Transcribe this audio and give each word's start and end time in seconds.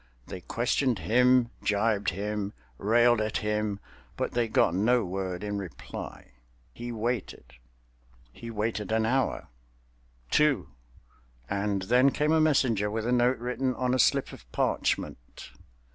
They 0.25 0.41
questioned 0.41 0.97
him, 0.97 1.51
gibed 1.63 2.09
him, 2.09 2.53
railed 2.79 3.21
at 3.21 3.37
him, 3.37 3.79
but 4.17 4.31
they 4.31 4.47
got 4.47 4.73
no 4.73 5.05
word 5.05 5.43
in 5.43 5.59
reply. 5.59 6.31
He 6.73 6.91
waited—he 6.91 8.49
waited 8.49 8.91
an 8.91 9.05
hour, 9.05 9.49
two—and 10.31 11.83
then 11.83 12.09
came 12.09 12.31
a 12.31 12.41
messenger 12.41 12.89
with 12.89 13.05
a 13.05 13.11
note 13.11 13.37
written 13.37 13.75
on 13.75 13.93
a 13.93 13.99
slip 13.99 14.33
of 14.33 14.51
parchment. 14.51 15.51